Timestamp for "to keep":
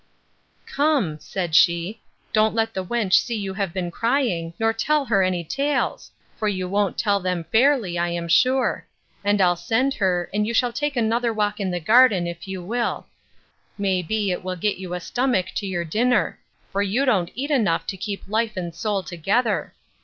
17.85-18.27